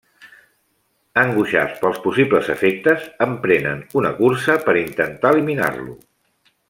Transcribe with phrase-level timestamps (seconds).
[1.23, 5.97] Angoixats pels possibles efectes emprenen una cursa per intentar eliminar-lo.